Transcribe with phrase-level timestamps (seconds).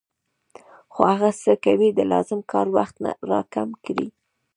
[0.93, 2.95] خو هغه هڅه کوي د لازم کار وخت
[3.29, 4.07] را کم کړي